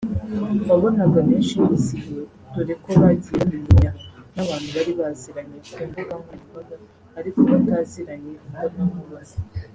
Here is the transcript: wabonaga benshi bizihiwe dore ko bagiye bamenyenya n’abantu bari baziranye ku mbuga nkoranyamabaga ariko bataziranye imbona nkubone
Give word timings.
wabonaga 0.69 1.19
benshi 1.27 1.53
bizihiwe 1.67 2.21
dore 2.53 2.73
ko 2.83 2.89
bagiye 3.01 3.33
bamenyenya 3.39 3.91
n’abantu 4.35 4.69
bari 4.77 4.91
baziranye 4.99 5.57
ku 5.71 5.79
mbuga 5.87 6.11
nkoranyamabaga 6.19 6.75
ariko 7.19 7.39
bataziranye 7.51 8.31
imbona 8.37 8.61
nkubone 8.89 9.35